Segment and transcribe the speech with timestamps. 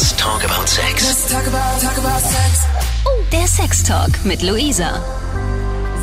[0.00, 1.06] Let's talk about sex.
[1.06, 2.66] Let's talk about, talk about sex.
[3.04, 4.98] Oh, der Sextalk mit Luisa.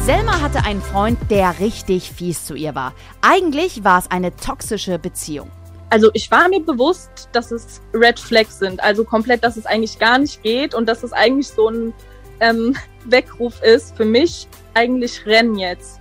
[0.06, 2.94] Selma hatte einen Freund, der richtig fies zu ihr war.
[3.22, 5.50] Eigentlich war es eine toxische Beziehung.
[5.90, 9.98] Also ich war mir bewusst, dass es Red Flags sind, also komplett, dass es eigentlich
[9.98, 11.92] gar nicht geht und dass es eigentlich so ein
[12.40, 12.76] ähm,
[13.06, 16.00] Weckruf ist für mich, eigentlich rennen jetzt.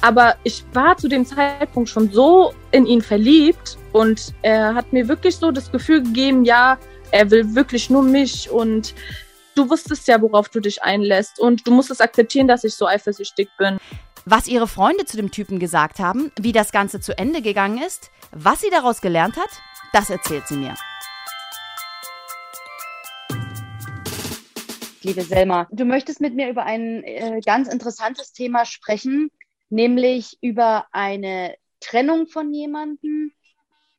[0.00, 5.06] Aber ich war zu dem Zeitpunkt schon so in ihn verliebt und er hat mir
[5.06, 6.78] wirklich so das Gefühl gegeben, ja,
[7.10, 8.94] er will wirklich nur mich und
[9.54, 12.86] du wusstest ja, worauf du dich einlässt und du musst es akzeptieren, dass ich so
[12.86, 13.78] eifersüchtig bin.
[14.24, 18.10] Was ihre Freunde zu dem Typen gesagt haben, wie das Ganze zu Ende gegangen ist,
[18.30, 19.50] was sie daraus gelernt hat,
[19.92, 20.74] das erzählt sie mir.
[25.02, 29.30] Liebe Selma, du möchtest mit mir über ein äh, ganz interessantes Thema sprechen,
[29.70, 33.32] nämlich über eine Trennung von jemandem,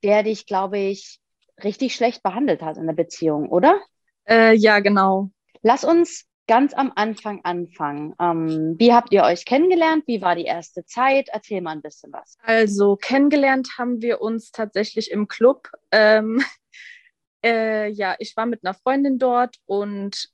[0.03, 1.20] der dich, glaube ich,
[1.63, 3.80] richtig schlecht behandelt hat in der Beziehung, oder?
[4.27, 5.31] Äh, ja, genau.
[5.61, 8.16] Lass uns ganz am Anfang anfangen.
[8.20, 10.06] Ähm, wie habt ihr euch kennengelernt?
[10.08, 11.30] Wie war die erste Zeit?
[11.31, 12.38] Erzähl mal ein bisschen was.
[12.42, 15.70] Also kennengelernt haben wir uns tatsächlich im Club.
[15.92, 16.44] Ähm,
[17.45, 20.30] äh, ja, ich war mit einer Freundin dort und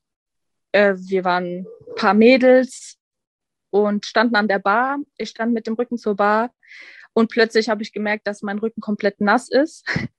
[0.72, 2.98] äh, wir waren ein paar Mädels
[3.70, 5.00] und standen an der Bar.
[5.18, 6.54] Ich stand mit dem Rücken zur Bar
[7.12, 9.86] und plötzlich habe ich gemerkt, dass mein Rücken komplett nass ist.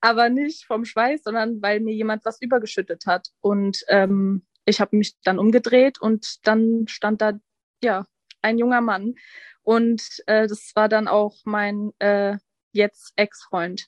[0.00, 3.28] Aber nicht vom Schweiß, sondern weil mir jemand was übergeschüttet hat.
[3.40, 7.32] Und ähm, ich habe mich dann umgedreht und dann stand da
[7.82, 8.06] ja
[8.42, 9.14] ein junger Mann.
[9.62, 12.36] Und äh, das war dann auch mein äh,
[12.72, 13.86] jetzt Ex-Freund.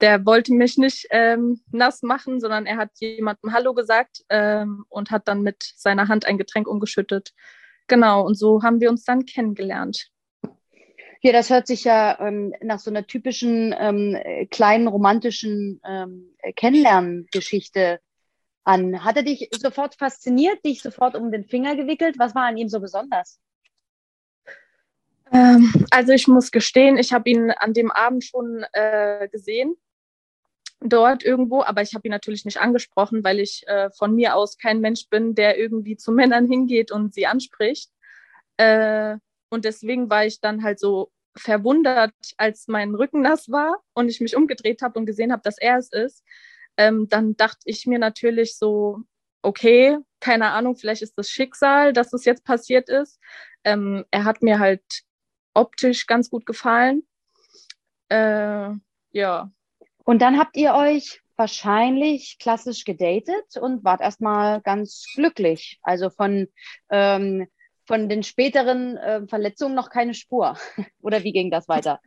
[0.00, 5.10] Der wollte mich nicht ähm, nass machen, sondern er hat jemandem Hallo gesagt ähm, und
[5.10, 7.32] hat dann mit seiner Hand ein Getränk umgeschüttet.
[7.86, 10.10] Genau, und so haben wir uns dann kennengelernt.
[11.22, 14.16] Ja, das hört sich ja ähm, nach so einer typischen ähm,
[14.50, 18.00] kleinen romantischen ähm, Kennenlerngeschichte
[18.64, 19.04] an.
[19.04, 22.18] Hat er dich sofort fasziniert, dich sofort um den Finger gewickelt?
[22.18, 23.38] Was war an ihm so besonders?
[25.30, 29.76] Ähm, also ich muss gestehen, ich habe ihn an dem Abend schon äh, gesehen,
[30.80, 34.56] dort irgendwo, aber ich habe ihn natürlich nicht angesprochen, weil ich äh, von mir aus
[34.56, 37.90] kein Mensch bin, der irgendwie zu Männern hingeht und sie anspricht.
[38.56, 39.18] Äh,
[39.50, 44.20] und deswegen war ich dann halt so verwundert, als mein Rücken nass war und ich
[44.20, 46.24] mich umgedreht habe und gesehen habe, dass er es ist.
[46.76, 49.00] Ähm, dann dachte ich mir natürlich so,
[49.42, 53.18] okay, keine Ahnung, vielleicht ist das Schicksal, dass es jetzt passiert ist.
[53.64, 54.82] Ähm, er hat mir halt
[55.54, 57.02] optisch ganz gut gefallen.
[58.08, 58.70] Äh,
[59.12, 59.50] ja.
[60.04, 65.78] Und dann habt ihr euch wahrscheinlich klassisch gedatet und wart erstmal ganz glücklich.
[65.82, 66.48] Also von
[66.90, 67.46] ähm,
[67.90, 70.56] von den späteren äh, Verletzungen noch keine Spur.
[71.02, 71.98] Oder wie ging das weiter?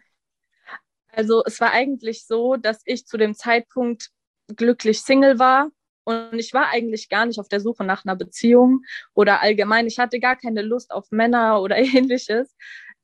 [1.11, 4.09] Also es war eigentlich so, dass ich zu dem Zeitpunkt
[4.55, 5.71] glücklich Single war
[6.05, 8.83] und ich war eigentlich gar nicht auf der Suche nach einer Beziehung
[9.13, 9.85] oder allgemein.
[9.85, 12.55] Ich hatte gar keine Lust auf Männer oder ähnliches.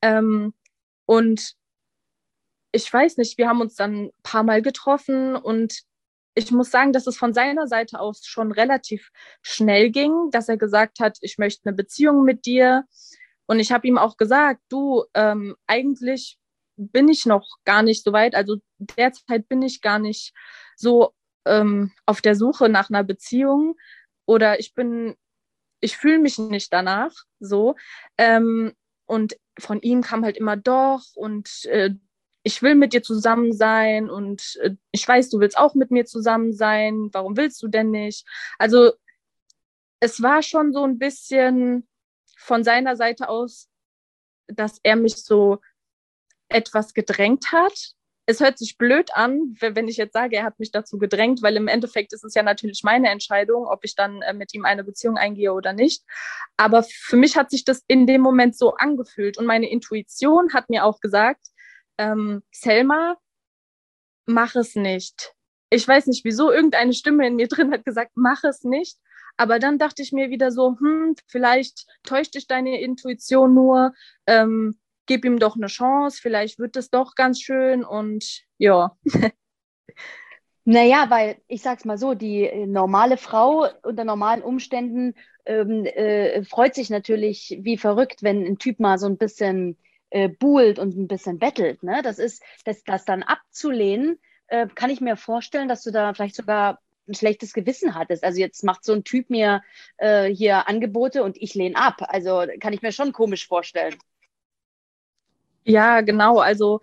[0.02, 0.54] Ähm,
[1.06, 1.56] und
[2.72, 5.82] ich weiß nicht, wir haben uns dann ein paar Mal getroffen und
[6.36, 10.58] ich muss sagen, dass es von seiner Seite aus schon relativ schnell ging, dass er
[10.58, 12.86] gesagt hat, ich möchte eine Beziehung mit dir.
[13.46, 16.38] Und ich habe ihm auch gesagt, du, ähm, eigentlich
[16.78, 18.36] bin ich noch gar nicht so weit.
[18.36, 20.34] Also derzeit bin ich gar nicht
[20.76, 21.14] so
[21.46, 23.76] ähm, auf der Suche nach einer Beziehung
[24.26, 25.16] oder ich bin,
[25.82, 27.76] ich fühle mich nicht danach so.
[28.18, 28.74] Ähm,
[29.06, 31.92] und von ihm kam halt immer doch und äh,
[32.44, 36.06] ich will mit dir zusammen sein und äh, ich weiß, du willst auch mit mir
[36.06, 37.10] zusammen sein.
[37.12, 38.26] Warum willst du denn nicht?
[38.58, 38.92] Also
[40.00, 41.88] es war schon so ein bisschen
[42.38, 43.68] von seiner Seite aus,
[44.48, 45.60] dass er mich so
[46.48, 47.92] etwas gedrängt hat.
[48.26, 51.58] Es hört sich blöd an, wenn ich jetzt sage, er hat mich dazu gedrängt, weil
[51.58, 54.84] im Endeffekt ist es ja natürlich meine Entscheidung, ob ich dann äh, mit ihm eine
[54.84, 56.04] Beziehung eingehe oder nicht.
[56.56, 60.70] Aber für mich hat sich das in dem Moment so angefühlt und meine Intuition hat
[60.70, 61.49] mir auch gesagt,
[62.00, 63.18] ähm, Selma,
[64.26, 65.36] mach es nicht.
[65.70, 68.98] Ich weiß nicht, wieso irgendeine Stimme in mir drin hat gesagt, mach es nicht.
[69.38, 73.94] Aber dann dachte ich mir wieder so, hm, vielleicht täuscht dich deine Intuition nur,
[74.26, 78.98] ähm, gib ihm doch eine Chance, vielleicht wird es doch ganz schön und ja.
[80.66, 85.16] Naja, weil ich sag's mal so, die normale Frau unter normalen Umständen
[85.46, 89.78] ähm, äh, freut sich natürlich wie verrückt, wenn ein Typ mal so ein bisschen
[90.10, 91.84] äh, buhlt und ein bisschen bettelt.
[91.84, 92.02] Ne?
[92.04, 96.36] Das ist, das, das dann abzulehnen, äh, kann ich mir vorstellen, dass du da vielleicht
[96.36, 98.24] sogar ein schlechtes Gewissen hattest.
[98.24, 99.62] Also jetzt macht so ein Typ mir
[99.98, 101.98] äh, hier Angebote und ich lehne ab.
[102.00, 103.96] Also kann ich mir schon komisch vorstellen.
[105.64, 106.40] Ja, genau.
[106.40, 106.82] Also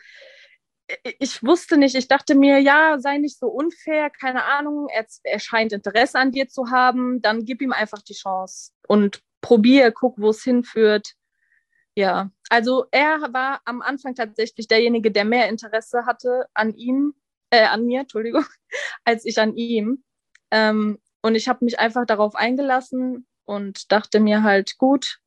[1.18, 5.40] ich wusste nicht, ich dachte mir, ja, sei nicht so unfair, keine Ahnung, er, er
[5.40, 10.18] scheint Interesse an dir zu haben, dann gib ihm einfach die Chance und probier, guck,
[10.18, 11.14] wo es hinführt.
[11.96, 17.14] Ja, also er war am Anfang tatsächlich derjenige, der mehr Interesse hatte an ihm,
[17.50, 18.44] äh, an mir, Entschuldigung,
[19.04, 20.04] als ich an ihm.
[20.50, 25.20] Ähm, und ich habe mich einfach darauf eingelassen und dachte mir halt, gut,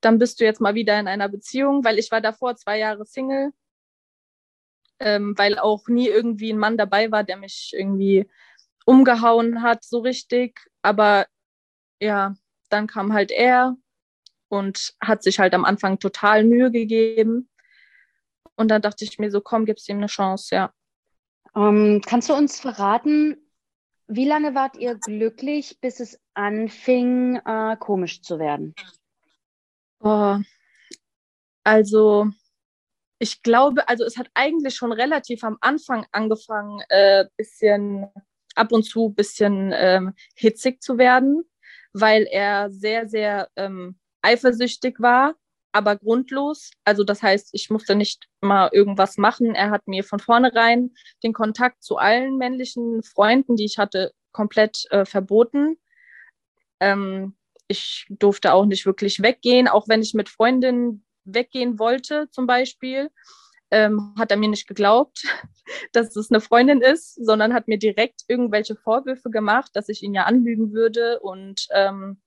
[0.00, 3.06] dann bist du jetzt mal wieder in einer Beziehung, weil ich war davor zwei Jahre
[3.06, 3.52] Single
[5.00, 8.28] ähm, weil auch nie irgendwie ein Mann dabei war, der mich irgendwie
[8.86, 10.60] umgehauen hat, so richtig.
[10.82, 11.26] Aber
[12.00, 12.34] ja,
[12.70, 13.76] dann kam halt er
[14.50, 17.48] und hat sich halt am Anfang total Mühe gegeben.
[18.56, 20.74] Und dann dachte ich mir so, komm, gib's ihm eine Chance, ja.
[21.56, 23.36] Ähm, kannst du uns verraten,
[24.06, 28.74] wie lange wart ihr glücklich, bis es anfing, äh, komisch zu werden?
[30.00, 30.38] Oh,
[31.62, 32.26] also
[33.20, 38.06] ich glaube, also es hat eigentlich schon relativ am Anfang angefangen, äh, bisschen
[38.56, 41.44] ab und zu bisschen ähm, hitzig zu werden,
[41.92, 45.34] weil er sehr, sehr ähm, eifersüchtig war,
[45.72, 46.70] aber grundlos.
[46.84, 49.54] Also das heißt, ich musste nicht mal irgendwas machen.
[49.54, 54.84] Er hat mir von vornherein den Kontakt zu allen männlichen Freunden, die ich hatte, komplett
[54.90, 55.76] äh, verboten.
[56.80, 57.36] Ähm,
[57.68, 63.10] ich durfte auch nicht wirklich weggehen, auch wenn ich mit Freundinnen weggehen wollte, zum Beispiel,
[63.70, 65.22] ähm, hat er mir nicht geglaubt,
[65.92, 70.14] dass es eine Freundin ist, sondern hat mir direkt irgendwelche Vorwürfe gemacht, dass ich ihn
[70.14, 72.20] ja anlügen würde und ähm,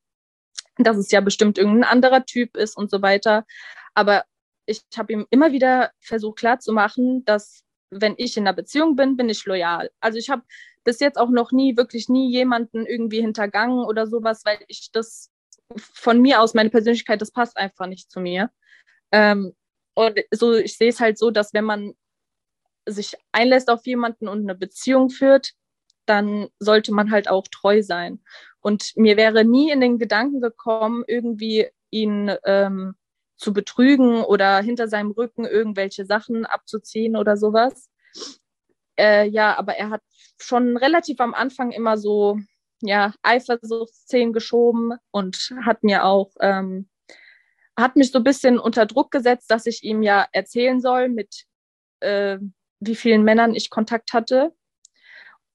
[0.77, 3.45] dass es ja bestimmt irgendein anderer Typ ist und so weiter.
[3.93, 4.23] Aber
[4.65, 9.29] ich habe ihm immer wieder versucht klarzumachen, dass wenn ich in einer Beziehung bin, bin
[9.29, 9.91] ich loyal.
[9.99, 10.43] Also ich habe
[10.83, 15.29] bis jetzt auch noch nie, wirklich nie jemanden irgendwie hintergangen oder sowas, weil ich das
[15.77, 18.49] von mir aus, meine Persönlichkeit, das passt einfach nicht zu mir.
[19.11, 19.53] Ähm,
[19.95, 21.93] und so, ich sehe es halt so, dass wenn man
[22.85, 25.53] sich einlässt auf jemanden und eine Beziehung führt,
[26.05, 28.21] dann sollte man halt auch treu sein.
[28.63, 32.95] Und mir wäre nie in den Gedanken gekommen, irgendwie ihn ähm,
[33.35, 37.89] zu betrügen oder hinter seinem Rücken irgendwelche Sachen abzuziehen oder sowas.
[38.97, 40.01] Äh, ja, aber er hat
[40.39, 42.39] schon relativ am Anfang immer so
[42.81, 46.89] ja, Eifersuchtsszenen geschoben und hat mir auch ähm,
[47.77, 51.45] hat mich so ein bisschen unter Druck gesetzt, dass ich ihm ja erzählen soll, mit
[51.99, 52.37] äh,
[52.79, 54.53] wie vielen Männern ich Kontakt hatte.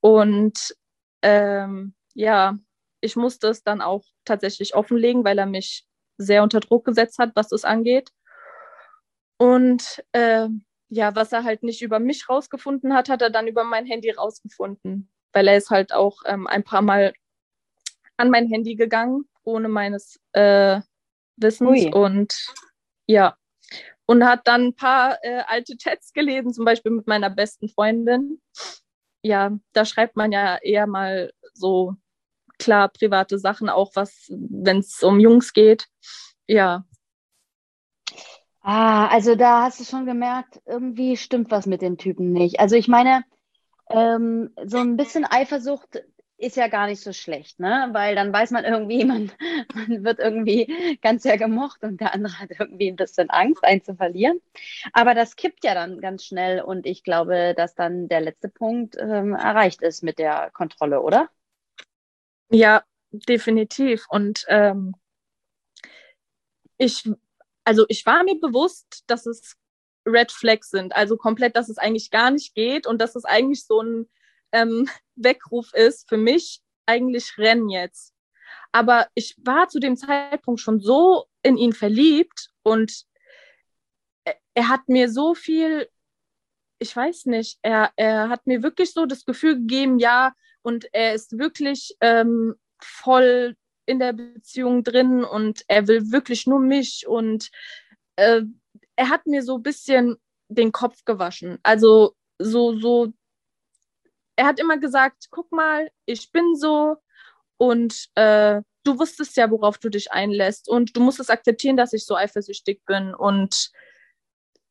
[0.01, 0.75] Und
[1.23, 2.57] ähm, ja,
[3.01, 5.85] ich musste es dann auch tatsächlich offenlegen, weil er mich
[6.17, 8.11] sehr unter Druck gesetzt hat, was das angeht.
[9.39, 10.49] Und äh,
[10.89, 14.11] ja, was er halt nicht über mich rausgefunden hat, hat er dann über mein Handy
[14.11, 17.13] rausgefunden, weil er ist halt auch ähm, ein paar Mal
[18.17, 20.81] an mein Handy gegangen, ohne meines äh,
[21.37, 21.93] Wissens Ui.
[21.93, 22.35] und
[23.07, 23.37] ja,
[24.07, 28.41] und hat dann ein paar äh, alte Chats gelesen, zum Beispiel mit meiner besten Freundin.
[29.23, 31.95] Ja, da schreibt man ja eher mal so
[32.59, 35.87] klar private Sachen, auch was, wenn es um Jungs geht.
[36.47, 36.85] Ja.
[38.61, 42.61] Ah, also da hast du schon gemerkt, irgendwie stimmt was mit dem Typen nicht.
[42.61, 43.25] Also ich meine,
[43.91, 46.03] ähm, so ein bisschen Eifersucht
[46.39, 47.89] ist ja gar nicht so schlecht, ne?
[47.93, 49.33] Weil dann weiß man irgendwie, man,
[49.75, 53.83] man wird irgendwie ganz sehr gemocht und der andere hat irgendwie ein bisschen Angst, einen
[53.83, 54.41] zu verlieren.
[54.93, 58.97] Aber das kippt ja dann ganz schnell und ich glaube, dass dann der letzte Punkt
[58.99, 61.29] ähm, erreicht ist mit der Kontrolle, oder?
[62.51, 64.07] Ja, definitiv.
[64.09, 64.95] Und ähm,
[66.79, 67.09] ich,
[67.65, 69.57] also ich war mir bewusst, dass es
[70.07, 73.67] Red Flags sind, also komplett, dass es eigentlich gar nicht geht und dass es eigentlich
[73.67, 74.09] so ein
[74.53, 78.15] ähm, Weckruf ist für mich eigentlich Rennen jetzt.
[78.73, 83.07] Aber ich war zu dem Zeitpunkt schon so in ihn verliebt und
[84.55, 85.89] er hat mir so viel,
[86.79, 90.33] ich weiß nicht, er, er hat mir wirklich so das Gefühl gegeben, ja,
[90.63, 93.57] und er ist wirklich ähm, voll
[93.87, 97.51] in der Beziehung drin und er will wirklich nur mich und
[98.17, 98.43] äh,
[98.97, 100.17] er hat mir so ein bisschen
[100.49, 101.59] den Kopf gewaschen.
[101.63, 103.13] Also so, so
[104.37, 106.97] er hat immer gesagt, guck mal, ich bin so
[107.57, 111.93] und äh, du wusstest ja, worauf du dich einlässt und du musst es akzeptieren, dass
[111.93, 113.71] ich so eifersüchtig bin und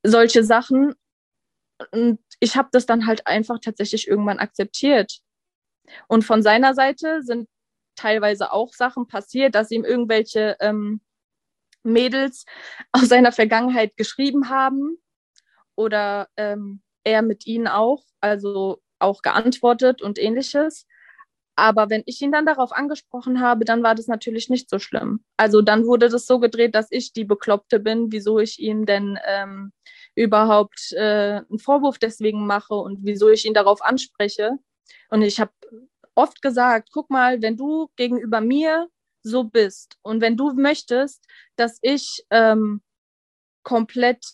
[0.03, 0.95] solche Sachen.
[1.91, 5.19] Und ich habe das dann halt einfach tatsächlich irgendwann akzeptiert.
[6.07, 7.47] Und von seiner Seite sind
[7.95, 11.01] teilweise auch Sachen passiert, dass ihm irgendwelche ähm,
[11.83, 12.45] Mädels
[12.91, 14.97] aus seiner Vergangenheit geschrieben haben
[15.75, 18.03] oder ähm, er mit ihnen auch.
[18.19, 20.87] Also auch geantwortet und ähnliches.
[21.55, 25.23] Aber wenn ich ihn dann darauf angesprochen habe, dann war das natürlich nicht so schlimm.
[25.37, 29.17] Also dann wurde das so gedreht, dass ich die Bekloppte bin, wieso ich ihm denn
[29.25, 29.71] ähm,
[30.17, 34.57] überhaupt äh, einen Vorwurf deswegen mache und wieso ich ihn darauf anspreche.
[35.09, 35.51] Und ich habe
[36.15, 38.87] oft gesagt, guck mal, wenn du gegenüber mir
[39.21, 41.23] so bist und wenn du möchtest,
[41.55, 42.81] dass ich ähm,
[43.61, 44.25] komplett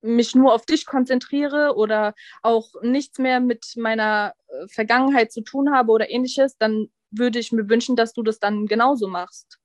[0.00, 5.74] mich nur auf dich konzentriere oder auch nichts mehr mit meiner äh, Vergangenheit zu tun
[5.74, 9.58] habe oder ähnliches, dann würde ich mir wünschen, dass du das dann genauso machst.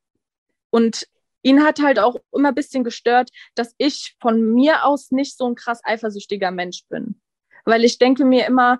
[0.69, 1.07] Und
[1.43, 5.47] ihn hat halt auch immer ein bisschen gestört, dass ich von mir aus nicht so
[5.47, 7.21] ein krass eifersüchtiger Mensch bin.
[7.65, 8.79] Weil ich denke mir immer,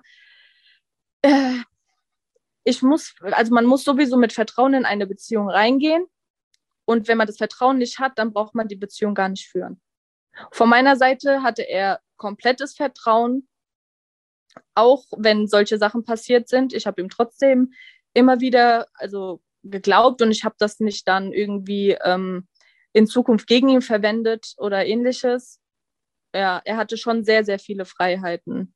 [1.22, 1.58] äh,
[2.64, 6.06] ich muss, also man muss sowieso mit Vertrauen in eine Beziehung reingehen.
[6.84, 9.80] Und wenn man das Vertrauen nicht hat, dann braucht man die Beziehung gar nicht führen.
[10.50, 13.48] Von meiner Seite hatte er komplettes Vertrauen,
[14.74, 16.72] auch wenn solche Sachen passiert sind.
[16.72, 17.72] Ich habe ihm trotzdem
[18.14, 22.48] immer wieder also geglaubt und ich habe das nicht dann irgendwie ähm,
[22.92, 25.60] in Zukunft gegen ihn verwendet oder ähnliches.
[26.34, 28.74] Ja, er hatte schon sehr, sehr viele Freiheiten.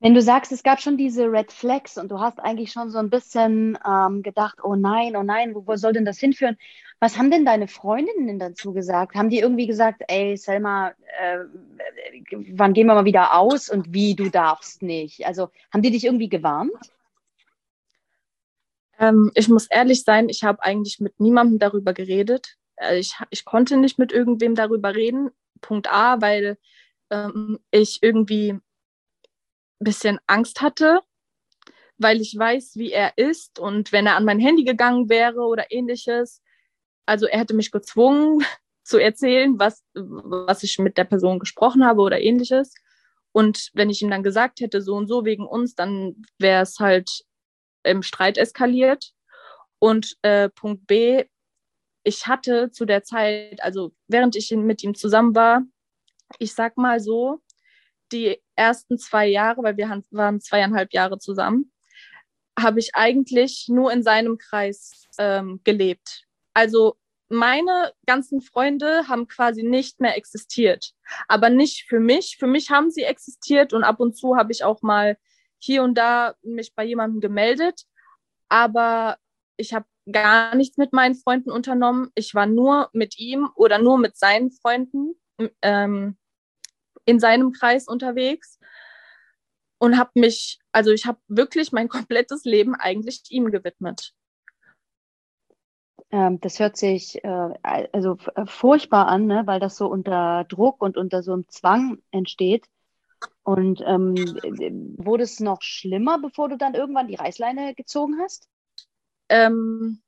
[0.00, 2.98] Wenn du sagst, es gab schon diese Red Flags und du hast eigentlich schon so
[2.98, 6.58] ein bisschen ähm, gedacht, oh nein, oh nein, wo, wo soll denn das hinführen?
[7.00, 9.14] Was haben denn deine Freundinnen dazu gesagt?
[9.14, 11.38] Haben die irgendwie gesagt, ey, Selma, äh,
[12.52, 15.24] wann gehen wir mal wieder aus und wie, du darfst nicht?
[15.26, 16.72] Also haben die dich irgendwie gewarnt?
[18.98, 22.56] Ähm, ich muss ehrlich sein, ich habe eigentlich mit niemandem darüber geredet.
[22.76, 25.30] Äh, ich, ich konnte nicht mit irgendwem darüber reden.
[25.60, 26.58] Punkt A, weil
[27.10, 28.58] ähm, ich irgendwie
[29.80, 31.00] bisschen Angst hatte,
[31.98, 35.70] weil ich weiß, wie er ist und wenn er an mein Handy gegangen wäre oder
[35.70, 36.42] ähnliches,
[37.06, 38.44] also er hätte mich gezwungen
[38.82, 42.74] zu erzählen, was, was ich mit der Person gesprochen habe oder ähnliches.
[43.32, 46.78] Und wenn ich ihm dann gesagt hätte, so und so wegen uns, dann wäre es
[46.78, 47.24] halt
[47.84, 49.12] im Streit eskaliert.
[49.78, 51.24] Und äh, Punkt B,
[52.02, 55.62] ich hatte zu der Zeit, also während ich mit ihm zusammen war,
[56.38, 57.40] ich sag mal so,
[58.12, 61.72] die ersten zwei Jahre, weil wir waren zweieinhalb Jahre zusammen,
[62.58, 66.24] habe ich eigentlich nur in seinem Kreis ähm, gelebt.
[66.52, 66.96] Also
[67.28, 70.92] meine ganzen Freunde haben quasi nicht mehr existiert.
[71.26, 72.36] Aber nicht für mich.
[72.38, 75.16] Für mich haben sie existiert und ab und zu habe ich auch mal
[75.58, 77.84] hier und da mich bei jemandem gemeldet.
[78.48, 79.16] Aber
[79.56, 82.10] ich habe gar nichts mit meinen Freunden unternommen.
[82.14, 85.14] Ich war nur mit ihm oder nur mit seinen Freunden.
[85.62, 86.16] Ähm,
[87.04, 88.58] in seinem Kreis unterwegs
[89.78, 94.14] und habe mich, also ich habe wirklich mein komplettes Leben eigentlich ihm gewidmet.
[96.10, 99.42] Ähm, das hört sich äh, also furchtbar an, ne?
[99.46, 102.66] weil das so unter Druck und unter so einem Zwang entsteht.
[103.42, 104.14] Und ähm,
[104.98, 108.48] wurde es noch schlimmer, bevor du dann irgendwann die Reißleine gezogen hast?
[109.28, 110.02] Ähm,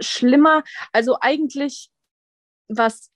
[0.00, 1.90] schlimmer, also eigentlich
[2.68, 3.10] was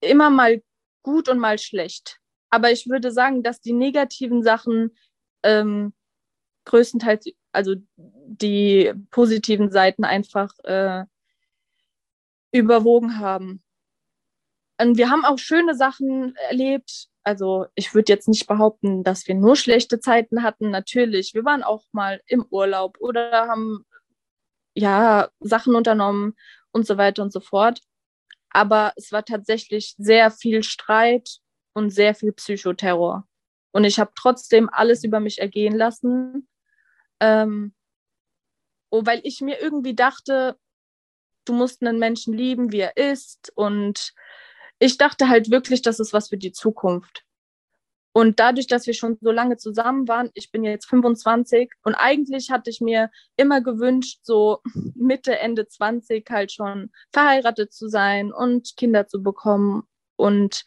[0.00, 0.62] immer mal
[1.02, 2.20] gut und mal schlecht.
[2.50, 4.96] Aber ich würde sagen, dass die negativen Sachen
[5.42, 5.92] ähm,
[6.64, 11.04] größtenteils, also die positiven Seiten einfach äh,
[12.52, 13.62] überwogen haben.
[14.78, 17.08] Und wir haben auch schöne Sachen erlebt.
[17.26, 20.70] Also ich würde jetzt nicht behaupten, dass wir nur schlechte Zeiten hatten.
[20.70, 23.84] Natürlich, wir waren auch mal im Urlaub oder haben
[24.74, 26.36] ja Sachen unternommen
[26.70, 27.80] und so weiter und so fort.
[28.50, 31.38] Aber es war tatsächlich sehr viel Streit
[31.74, 33.26] und sehr viel Psychoterror.
[33.72, 36.48] Und ich habe trotzdem alles über mich ergehen lassen,
[37.18, 37.74] ähm,
[38.90, 40.56] oh, weil ich mir irgendwie dachte,
[41.44, 43.50] du musst einen Menschen lieben, wie er ist.
[43.56, 44.12] Und
[44.78, 47.24] ich dachte halt wirklich, das ist was für die Zukunft.
[48.12, 52.50] Und dadurch, dass wir schon so lange zusammen waren, ich bin jetzt 25 und eigentlich
[52.50, 54.60] hatte ich mir immer gewünscht, so
[54.94, 59.82] Mitte, Ende 20 halt schon verheiratet zu sein und Kinder zu bekommen.
[60.16, 60.64] Und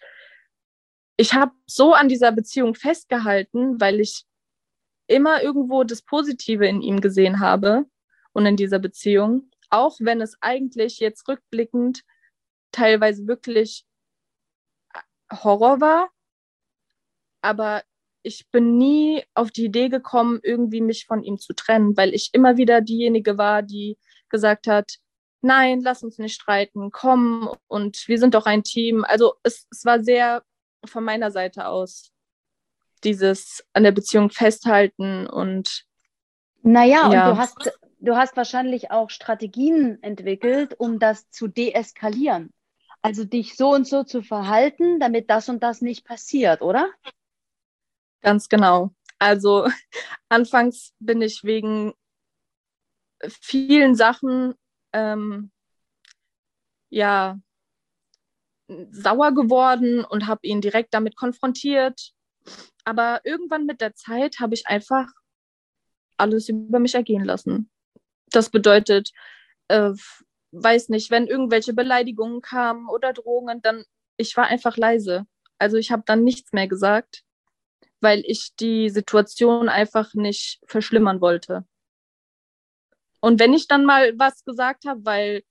[1.18, 4.26] ich habe so an dieser Beziehung festgehalten, weil ich
[5.08, 7.86] immer irgendwo das Positive in ihm gesehen habe
[8.32, 12.04] und in dieser Beziehung, auch wenn es eigentlich jetzt rückblickend
[12.72, 13.86] teilweise wirklich
[15.32, 16.10] Horror war,
[17.42, 17.84] aber
[18.22, 22.30] ich bin nie auf die Idee gekommen, irgendwie mich von ihm zu trennen, weil ich
[22.34, 23.98] immer wieder diejenige war, die
[24.30, 24.98] gesagt hat,
[25.42, 29.06] nein, lass uns nicht streiten, komm und wir sind doch ein Team.
[29.06, 30.44] Also es, es war sehr
[30.86, 32.12] von meiner Seite aus
[33.04, 35.86] dieses an der Beziehung festhalten und
[36.62, 37.30] naja, ja.
[37.30, 42.52] und du hast, du hast wahrscheinlich auch Strategien entwickelt, um das zu deeskalieren.
[43.02, 46.92] Also dich so und so zu verhalten, damit das und das nicht passiert, oder?
[48.22, 48.92] Ganz genau.
[49.20, 49.68] Also
[50.30, 51.94] anfangs bin ich wegen
[53.28, 54.54] vielen Sachen
[54.94, 55.52] ähm,
[56.90, 57.40] ja
[58.92, 62.14] sauer geworden und habe ihn direkt damit konfrontiert.
[62.84, 65.08] Aber irgendwann mit der Zeit habe ich einfach
[66.18, 67.70] alles über mich ergehen lassen.
[68.32, 69.12] Das bedeutet,
[69.70, 69.92] äh,
[70.52, 73.84] weiß nicht, wenn irgendwelche Beleidigungen kamen oder Drohungen, dann
[74.18, 75.26] ich war einfach leise.
[75.58, 77.24] Also ich habe dann nichts mehr gesagt,
[78.02, 81.66] weil ich die Situation einfach nicht verschlimmern wollte.
[83.22, 85.44] Und wenn ich dann mal was gesagt habe, weil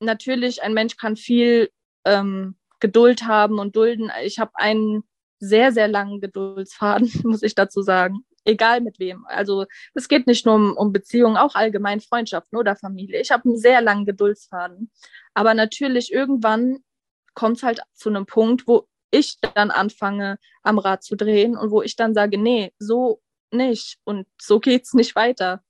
[0.00, 1.70] natürlich ein Mensch kann viel
[2.04, 4.10] ähm, Geduld haben und dulden.
[4.24, 5.04] Ich habe einen
[5.38, 8.24] sehr, sehr langen Geduldsfaden, muss ich dazu sagen.
[8.44, 9.24] Egal mit wem.
[9.26, 13.20] Also es geht nicht nur um, um Beziehungen, auch allgemein Freundschaften oder Familie.
[13.20, 14.90] Ich habe einen sehr langen Geduldsfaden.
[15.32, 16.84] Aber natürlich irgendwann
[17.34, 21.70] kommt es halt zu einem Punkt, wo ich dann anfange, am Rad zu drehen und
[21.70, 25.62] wo ich dann sage, nee, so nicht und so geht es nicht weiter.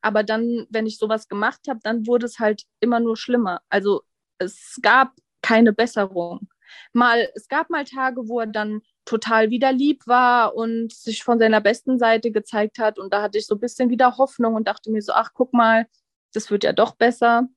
[0.00, 3.60] Aber dann, wenn ich sowas gemacht habe, dann wurde es halt immer nur schlimmer.
[3.68, 4.02] Also
[4.38, 6.48] es gab keine Besserung.
[6.92, 11.38] Mal, es gab mal Tage, wo er dann total wieder lieb war und sich von
[11.38, 12.98] seiner besten Seite gezeigt hat.
[12.98, 15.52] Und da hatte ich so ein bisschen wieder Hoffnung und dachte mir so, ach, guck
[15.52, 15.86] mal,
[16.32, 17.48] das wird ja doch besser.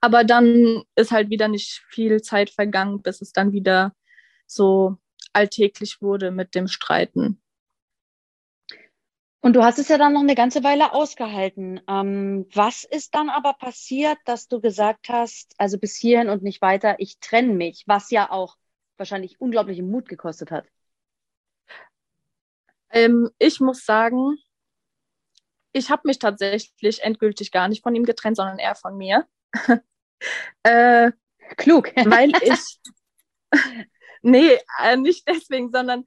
[0.00, 3.94] Aber dann ist halt wieder nicht viel Zeit vergangen, bis es dann wieder
[4.46, 4.96] so
[5.32, 7.41] alltäglich wurde mit dem Streiten.
[9.44, 11.80] Und du hast es ja dann noch eine ganze Weile ausgehalten.
[11.88, 16.62] Ähm, was ist dann aber passiert, dass du gesagt hast, also bis hierhin und nicht
[16.62, 18.56] weiter, ich trenne mich, was ja auch
[18.98, 20.66] wahrscheinlich unglaublichen Mut gekostet hat?
[22.90, 24.36] Ähm, ich muss sagen,
[25.72, 29.26] ich habe mich tatsächlich endgültig gar nicht von ihm getrennt, sondern er von mir.
[30.62, 31.10] äh,
[31.56, 31.90] Klug.
[31.96, 32.80] weil ich.
[34.22, 36.06] nee, äh, nicht deswegen, sondern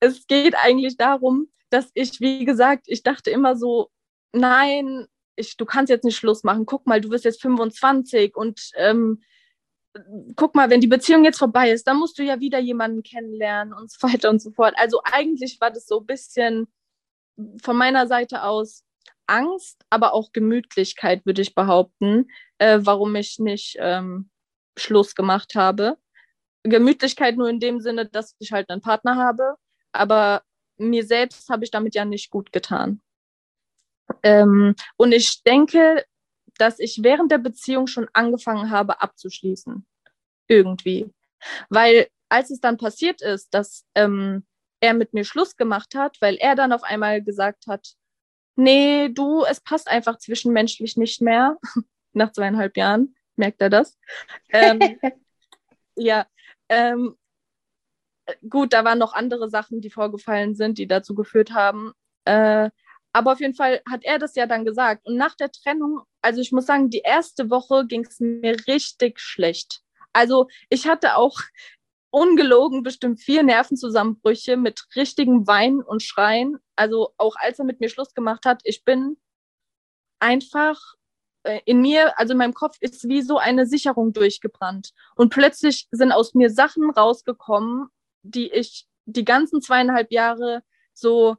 [0.00, 3.90] es geht eigentlich darum, dass ich, wie gesagt, ich dachte immer so,
[4.32, 6.66] nein, ich, du kannst jetzt nicht Schluss machen.
[6.66, 9.22] Guck mal, du bist jetzt 25 und ähm,
[10.36, 13.74] guck mal, wenn die Beziehung jetzt vorbei ist, dann musst du ja wieder jemanden kennenlernen
[13.74, 14.74] und so weiter und so fort.
[14.76, 16.68] Also eigentlich war das so ein bisschen
[17.60, 18.84] von meiner Seite aus
[19.26, 24.30] Angst, aber auch Gemütlichkeit, würde ich behaupten, äh, warum ich nicht ähm,
[24.76, 25.98] Schluss gemacht habe.
[26.62, 29.56] Gemütlichkeit nur in dem Sinne, dass ich halt einen Partner habe,
[29.92, 30.42] aber
[30.76, 33.00] mir selbst habe ich damit ja nicht gut getan.
[34.22, 36.04] Ähm, und ich denke,
[36.58, 39.86] dass ich während der Beziehung schon angefangen habe abzuschließen.
[40.48, 41.10] Irgendwie.
[41.68, 44.46] Weil als es dann passiert ist, dass ähm,
[44.80, 47.94] er mit mir Schluss gemacht hat, weil er dann auf einmal gesagt hat,
[48.56, 51.58] nee, du, es passt einfach zwischenmenschlich nicht mehr,
[52.12, 53.98] nach zweieinhalb Jahren, merkt er das.
[54.50, 54.80] Ähm,
[55.96, 56.26] ja,
[56.68, 57.16] ähm,
[58.48, 61.92] gut, da waren noch andere Sachen, die vorgefallen sind, die dazu geführt haben.
[62.24, 62.70] Äh,
[63.12, 65.06] aber auf jeden Fall hat er das ja dann gesagt.
[65.06, 69.20] Und nach der Trennung, also ich muss sagen, die erste Woche ging es mir richtig
[69.20, 69.82] schlecht.
[70.12, 71.38] Also ich hatte auch
[72.10, 76.58] ungelogen bestimmt vier Nervenzusammenbrüche mit richtigem Weinen und Schreien.
[76.76, 79.16] Also auch als er mit mir Schluss gemacht hat, ich bin
[80.20, 80.80] einfach
[81.44, 84.92] äh, in mir, also in meinem Kopf ist wie so eine Sicherung durchgebrannt.
[85.16, 87.88] Und plötzlich sind aus mir Sachen rausgekommen,
[88.24, 91.36] die ich die ganzen zweieinhalb Jahre so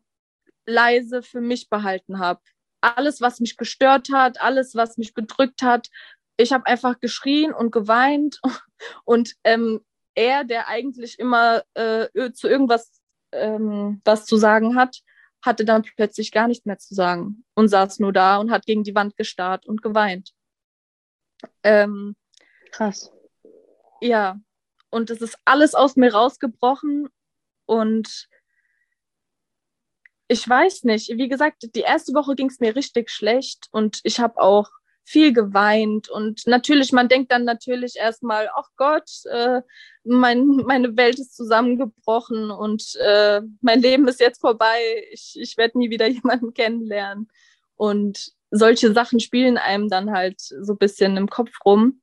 [0.66, 2.42] leise für mich behalten habe.
[2.82, 5.90] Alles, was mich gestört hat, alles, was mich bedrückt hat,
[6.38, 8.40] ich habe einfach geschrien und geweint.
[9.06, 9.84] Und ähm,
[10.16, 13.02] er, der eigentlich immer äh, zu irgendwas
[13.36, 15.02] ähm, was zu sagen hat,
[15.44, 18.84] hatte dann plötzlich gar nichts mehr zu sagen und saß nur da und hat gegen
[18.84, 20.32] die Wand gestarrt und geweint.
[21.64, 22.16] Ähm,
[22.72, 23.12] Krass.
[24.02, 24.40] Ja,
[24.96, 27.10] und es ist alles aus mir rausgebrochen
[27.66, 28.30] und
[30.30, 34.22] ich weiß nicht, wie gesagt, die erste Woche ging es mir richtig schlecht und ich
[34.22, 34.70] habe auch
[35.04, 39.62] viel geweint und natürlich, man denkt dann natürlich erstmal, ach Gott, äh,
[40.06, 44.80] mein, meine Welt ist zusammengebrochen und äh, mein Leben ist jetzt vorbei,
[45.12, 47.30] ich, ich werde nie wieder jemanden kennenlernen.
[47.76, 52.02] Und solche Sachen spielen einem dann halt so ein bisschen im Kopf rum.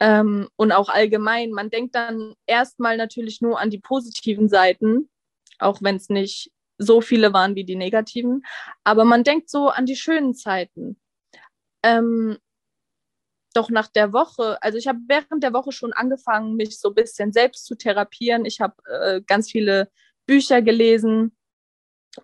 [0.00, 5.08] Ähm, und auch allgemein, man denkt dann erstmal natürlich nur an die positiven Seiten,
[5.58, 8.44] auch wenn es nicht so viele waren wie die negativen,
[8.84, 11.00] aber man denkt so an die schönen Zeiten.
[11.82, 12.36] Ähm,
[13.54, 16.94] doch nach der Woche, also ich habe während der Woche schon angefangen, mich so ein
[16.94, 18.44] bisschen selbst zu therapieren.
[18.44, 19.90] Ich habe äh, ganz viele
[20.26, 21.34] Bücher gelesen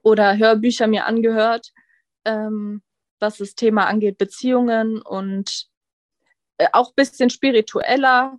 [0.02, 1.72] oder Hörbücher mir angehört,
[2.26, 2.82] ähm,
[3.18, 5.71] was das Thema angeht, Beziehungen und
[6.72, 8.38] auch ein bisschen spiritueller,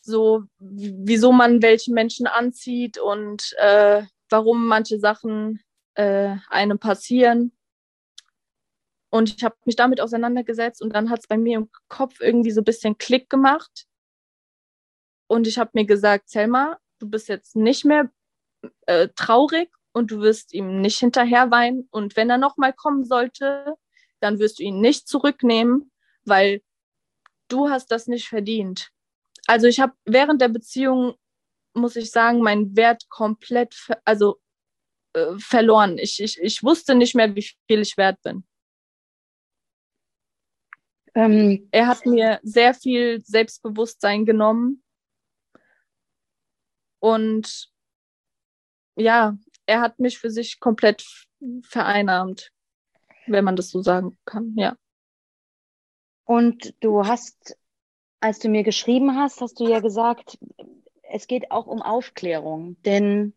[0.00, 5.60] so wieso man welche Menschen anzieht und äh, warum manche Sachen
[5.94, 7.52] äh, einem passieren.
[9.10, 12.50] Und ich habe mich damit auseinandergesetzt und dann hat es bei mir im Kopf irgendwie
[12.50, 13.86] so ein bisschen Klick gemacht.
[15.26, 18.10] Und ich habe mir gesagt, Selma, du bist jetzt nicht mehr
[18.86, 21.88] äh, traurig und du wirst ihm nicht hinterher weinen.
[21.90, 23.74] Und wenn er nochmal kommen sollte,
[24.20, 25.90] dann wirst du ihn nicht zurücknehmen,
[26.24, 26.60] weil
[27.48, 28.90] du hast das nicht verdient.
[29.46, 31.14] Also ich habe während der Beziehung,
[31.74, 34.40] muss ich sagen, meinen Wert komplett, also
[35.14, 35.98] äh, verloren.
[35.98, 38.44] Ich, ich, ich wusste nicht mehr, wie viel ich wert bin.
[41.14, 44.82] Ähm, er hat mir sehr viel Selbstbewusstsein genommen.
[47.00, 47.70] Und
[48.96, 51.04] ja, er hat mich für sich komplett
[51.62, 52.52] vereinnahmt,
[53.26, 54.76] wenn man das so sagen kann, ja.
[56.28, 57.56] Und du hast,
[58.20, 60.38] als du mir geschrieben hast, hast du ja gesagt,
[61.10, 63.32] es geht auch um Aufklärung, denn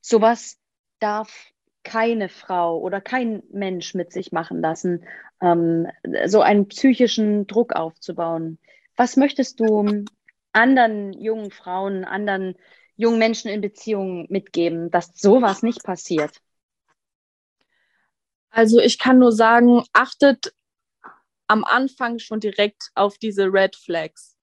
[0.00, 0.58] sowas
[0.98, 1.52] darf
[1.84, 5.04] keine Frau oder kein Mensch mit sich machen lassen,
[5.40, 5.86] ähm,
[6.26, 8.58] so einen psychischen Druck aufzubauen.
[8.96, 10.04] Was möchtest du
[10.50, 12.56] anderen jungen Frauen, anderen
[12.96, 16.40] jungen Menschen in Beziehungen mitgeben, dass sowas nicht passiert?
[18.50, 20.52] Also ich kann nur sagen, achtet
[21.52, 24.38] am Anfang schon direkt auf diese Red Flags.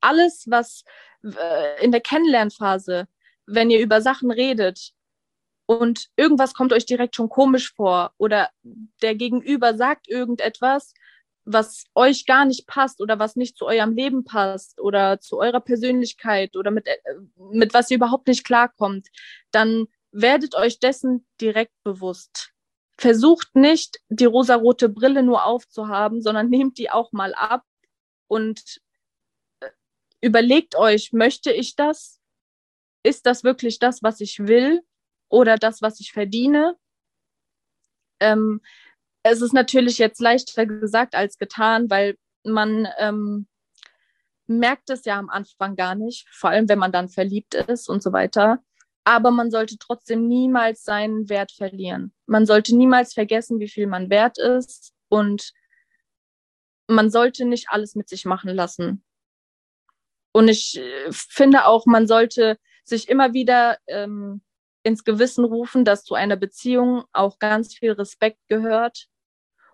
[0.00, 0.84] Alles, was
[1.24, 3.08] äh, in der Kennenlernphase,
[3.46, 4.92] wenn ihr über Sachen redet,
[5.66, 8.50] und irgendwas kommt euch direkt schon komisch vor oder
[9.00, 10.92] der Gegenüber sagt irgendetwas,
[11.44, 15.60] was euch gar nicht passt oder was nicht zu eurem Leben passt oder zu eurer
[15.60, 16.96] Persönlichkeit oder mit, äh,
[17.38, 19.08] mit was ihr überhaupt nicht klarkommt,
[19.50, 22.51] dann werdet euch dessen direkt bewusst.
[23.02, 27.64] Versucht nicht, die rosarote Brille nur aufzuhaben, sondern nehmt die auch mal ab
[28.28, 28.80] und
[29.60, 29.68] äh,
[30.20, 32.20] überlegt euch, möchte ich das?
[33.02, 34.82] Ist das wirklich das, was ich will?
[35.32, 36.76] oder das, was ich verdiene.
[38.20, 38.60] Ähm,
[39.24, 43.48] es ist natürlich jetzt leichter gesagt als getan, weil man ähm,
[44.46, 48.02] merkt es ja am Anfang gar nicht, vor allem wenn man dann verliebt ist und
[48.02, 48.62] so weiter.
[49.04, 52.12] Aber man sollte trotzdem niemals seinen Wert verlieren.
[52.26, 55.52] Man sollte niemals vergessen, wie viel man wert ist und
[56.86, 59.04] man sollte nicht alles mit sich machen lassen.
[60.32, 64.42] Und ich äh, finde auch, man sollte sich immer wieder ähm,
[64.82, 69.06] ins Gewissen rufen, dass zu einer Beziehung auch ganz viel Respekt gehört.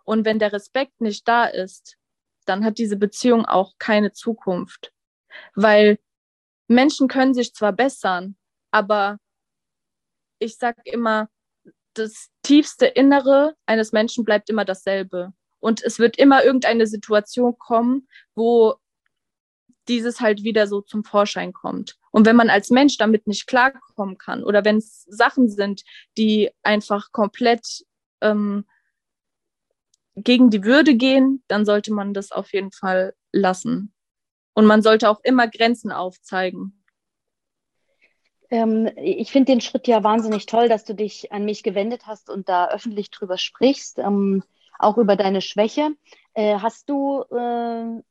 [0.04, 1.96] Und wenn der Respekt nicht da ist,
[2.44, 4.92] dann hat diese Beziehung auch keine Zukunft.
[5.54, 5.98] Weil
[6.66, 8.36] Menschen können sich zwar bessern,
[8.70, 9.18] aber
[10.38, 11.28] ich sage immer,
[11.94, 15.32] das tiefste Innere eines Menschen bleibt immer dasselbe.
[15.60, 18.76] Und es wird immer irgendeine Situation kommen, wo
[19.88, 21.96] dieses halt wieder so zum Vorschein kommt.
[22.10, 25.82] Und wenn man als Mensch damit nicht klarkommen kann oder wenn es Sachen sind,
[26.16, 27.84] die einfach komplett
[28.20, 28.66] ähm,
[30.14, 33.92] gegen die Würde gehen, dann sollte man das auf jeden Fall lassen.
[34.54, 36.77] Und man sollte auch immer Grenzen aufzeigen.
[38.50, 42.30] Ähm, ich finde den Schritt ja wahnsinnig toll, dass du dich an mich gewendet hast
[42.30, 44.42] und da öffentlich drüber sprichst, ähm,
[44.78, 45.90] auch über deine Schwäche.
[46.34, 48.02] Äh, hast du äh,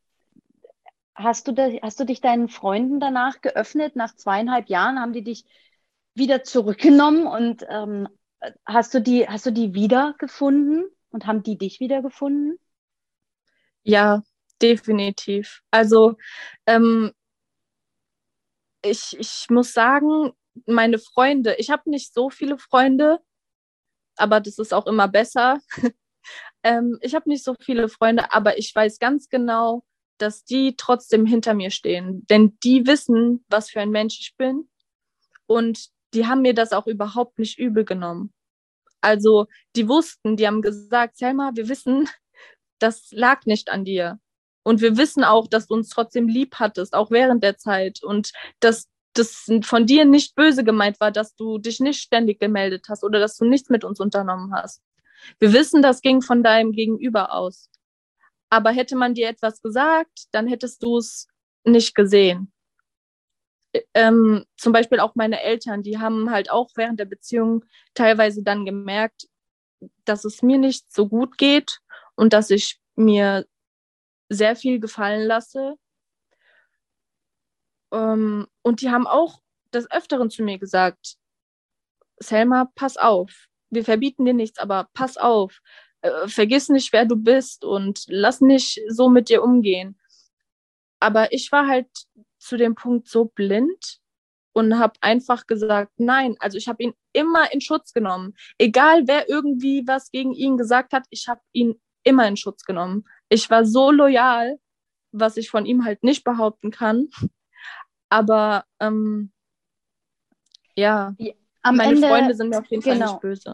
[1.18, 3.96] Hast du, da, hast du dich deinen Freunden danach geöffnet?
[3.96, 5.46] Nach zweieinhalb Jahren haben die dich
[6.14, 8.08] wieder zurückgenommen und ähm,
[8.68, 12.60] hast, du die, hast du die wiedergefunden und haben die dich wiedergefunden?
[13.82, 14.22] Ja,
[14.62, 15.64] definitiv.
[15.72, 16.18] Also
[16.68, 17.12] ähm,
[18.82, 20.32] ich, ich muss sagen,
[20.66, 23.20] meine Freunde, ich habe nicht so viele Freunde,
[24.16, 25.60] aber das ist auch immer besser.
[26.64, 29.84] ähm, ich habe nicht so viele Freunde, aber ich weiß ganz genau,
[30.18, 32.26] dass die trotzdem hinter mir stehen.
[32.28, 34.70] Denn die wissen, was für ein Mensch ich bin.
[35.46, 38.34] Und die haben mir das auch überhaupt nicht übel genommen.
[39.02, 42.10] Also die wussten, die haben gesagt, Selma, wir wissen,
[42.80, 44.20] das lag nicht an dir.
[44.68, 48.04] Und wir wissen auch, dass du uns trotzdem lieb hattest, auch während der Zeit.
[48.04, 52.88] Und dass das von dir nicht böse gemeint war, dass du dich nicht ständig gemeldet
[52.90, 54.82] hast oder dass du nichts mit uns unternommen hast.
[55.40, 57.70] Wir wissen, das ging von deinem Gegenüber aus.
[58.50, 61.30] Aber hätte man dir etwas gesagt, dann hättest du es
[61.64, 62.52] nicht gesehen.
[63.94, 68.66] Ähm, zum Beispiel auch meine Eltern, die haben halt auch während der Beziehung teilweise dann
[68.66, 69.30] gemerkt,
[70.04, 71.80] dass es mir nicht so gut geht
[72.16, 73.46] und dass ich mir
[74.30, 75.76] sehr viel gefallen lasse.
[77.92, 79.42] Ähm, und die haben auch
[79.74, 81.18] des Öfteren zu mir gesagt,
[82.20, 83.48] Selma, pass auf.
[83.70, 85.60] Wir verbieten dir nichts, aber pass auf.
[86.02, 90.00] Äh, vergiss nicht, wer du bist und lass nicht so mit dir umgehen.
[91.00, 91.88] Aber ich war halt
[92.40, 94.00] zu dem Punkt so blind
[94.54, 98.36] und habe einfach gesagt, nein, also ich habe ihn immer in Schutz genommen.
[98.58, 103.06] Egal wer irgendwie was gegen ihn gesagt hat, ich habe ihn immer in Schutz genommen.
[103.30, 104.60] Ich war so loyal,
[105.12, 107.10] was ich von ihm halt nicht behaupten kann.
[108.10, 109.32] Aber ähm,
[110.76, 111.16] ja,
[111.62, 113.12] Am meine Ende, Freunde sind mir auf jeden Fall genau.
[113.12, 113.54] nicht böse.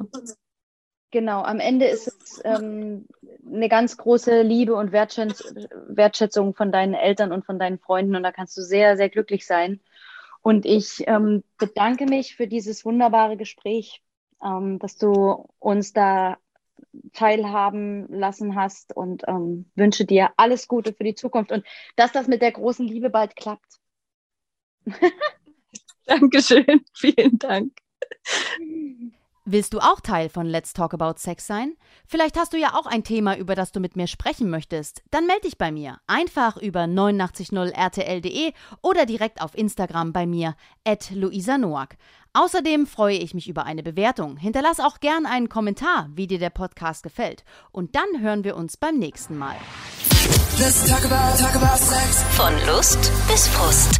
[1.12, 3.07] Genau, am Ende ist es ähm,
[3.45, 5.43] eine ganz große Liebe und Wertschätz
[5.88, 9.45] Wertschätzung von deinen Eltern und von deinen Freunden und da kannst du sehr, sehr glücklich
[9.45, 9.79] sein.
[10.41, 14.01] Und ich ähm, bedanke mich für dieses wunderbare Gespräch,
[14.43, 16.38] ähm, dass du uns da
[17.13, 22.27] teilhaben lassen hast und ähm, wünsche dir alles Gute für die Zukunft und dass das
[22.27, 23.79] mit der großen Liebe bald klappt.
[26.06, 27.73] Dankeschön, vielen Dank.
[29.45, 31.73] Willst du auch Teil von Let's Talk About Sex sein?
[32.08, 35.03] Vielleicht hast du ja auch ein Thema, über das du mit mir sprechen möchtest.
[35.12, 35.97] Dann melde dich bei mir.
[36.08, 41.97] Einfach über 890rtl.de oder direkt auf Instagram bei mir, at Luisa Noack.
[42.32, 44.38] Außerdem freue ich mich über eine Bewertung.
[44.38, 47.43] Hinterlass auch gern einen Kommentar, wie dir der Podcast gefällt.
[47.73, 49.58] Und dann hören wir uns beim nächsten Mal.
[50.58, 52.23] Let's talk about, talk about sex.
[52.38, 53.99] Von Lust bis Frust.